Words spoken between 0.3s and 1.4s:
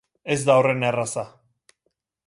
Ez da horren erraza.